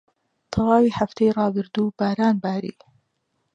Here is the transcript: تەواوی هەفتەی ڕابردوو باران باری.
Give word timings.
تەواوی 0.53 0.95
هەفتەی 0.99 1.35
ڕابردوو 1.37 1.95
باران 1.99 2.35
باری. 2.43 2.75